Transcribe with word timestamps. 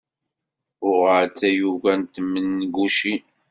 Uɣeɣ-d 0.87 1.31
tayuga 1.39 1.93
n 1.99 2.01
tmengucin. 2.03 3.23